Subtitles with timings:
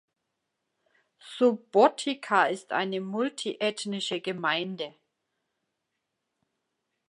[1.21, 4.95] Subotica ist eine multiethnische Gemeinde.